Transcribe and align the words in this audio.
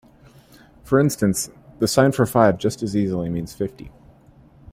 For 0.83 0.99
instance, 0.99 1.51
the 1.77 1.87
sign 1.87 2.11
for 2.11 2.25
five 2.25 2.57
just 2.57 2.81
as 2.81 2.95
easily 2.95 3.29
means 3.29 3.53
fifty. 3.53 3.91